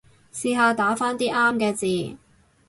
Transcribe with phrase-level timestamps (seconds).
[0.33, 2.17] 試下打返啲啱嘅字